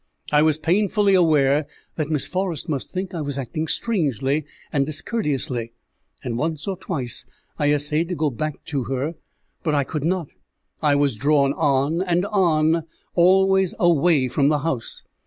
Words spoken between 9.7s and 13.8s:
I could not I was drawn on and on, always